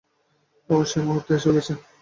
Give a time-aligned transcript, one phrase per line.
[0.69, 1.73] ওহ্ সেই মুহুর্ত এসে গেছে।